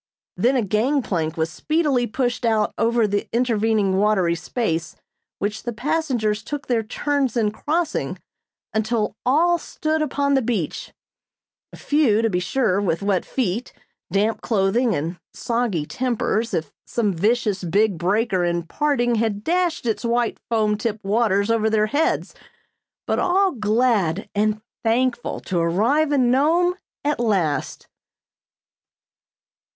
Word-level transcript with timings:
Then 0.35 0.55
a 0.55 0.63
gangplank 0.63 1.37
was 1.37 1.51
speedily 1.51 2.07
pushed 2.07 2.43
out 2.43 2.73
over 2.75 3.05
the 3.05 3.29
intervening 3.31 3.97
watery 3.97 4.33
space 4.33 4.95
which 5.37 5.61
the 5.61 5.73
passengers 5.73 6.41
took 6.41 6.65
their 6.65 6.81
turns 6.81 7.37
in 7.37 7.51
crossing 7.51 8.17
until 8.73 9.15
all 9.27 9.59
stood 9.59 10.01
upon 10.01 10.33
the 10.33 10.41
beach; 10.41 10.91
a 11.71 11.77
few, 11.77 12.23
to 12.23 12.31
be 12.31 12.39
sure, 12.39 12.81
with 12.81 13.03
wet 13.03 13.23
feet, 13.23 13.73
damp 14.11 14.41
clothing 14.41 14.95
and 14.95 15.19
soggy 15.35 15.85
tempers 15.85 16.51
if 16.55 16.71
some 16.87 17.13
vicious, 17.13 17.63
big 17.63 17.99
breaker 17.99 18.43
in 18.43 18.63
parting 18.63 19.13
had 19.21 19.43
dashed 19.43 19.85
its 19.85 20.03
white 20.03 20.39
foam 20.49 20.79
tipped 20.79 21.03
waters 21.05 21.51
over 21.51 21.69
their 21.69 21.85
heads, 21.85 22.33
but 23.05 23.19
all 23.19 23.51
glad 23.51 24.27
and 24.33 24.63
thankful 24.83 25.39
to 25.41 25.59
arrive 25.59 26.11
in 26.11 26.31
Nome 26.31 26.73
at 27.05 27.19
last. 27.19 27.87